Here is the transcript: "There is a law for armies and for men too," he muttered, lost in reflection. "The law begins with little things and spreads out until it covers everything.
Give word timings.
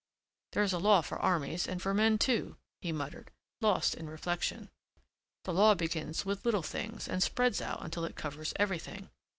"There 0.53 0.63
is 0.63 0.73
a 0.73 0.79
law 0.79 1.01
for 1.01 1.19
armies 1.19 1.67
and 1.67 1.79
for 1.79 1.93
men 1.93 2.17
too," 2.17 2.57
he 2.81 2.91
muttered, 2.91 3.29
lost 3.61 3.93
in 3.93 4.09
reflection. 4.09 4.71
"The 5.43 5.53
law 5.53 5.75
begins 5.75 6.25
with 6.25 6.43
little 6.43 6.63
things 6.63 7.07
and 7.07 7.21
spreads 7.21 7.61
out 7.61 7.83
until 7.85 8.05
it 8.05 8.15
covers 8.15 8.51
everything. 8.55 9.11